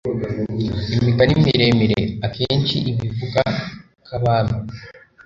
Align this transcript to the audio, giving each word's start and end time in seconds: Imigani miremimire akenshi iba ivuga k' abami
Imigani 0.95 1.33
miremimire 1.45 1.99
akenshi 2.25 2.75
iba 2.89 3.03
ivuga 3.09 3.41
k' 4.05 4.13
abami 4.17 4.57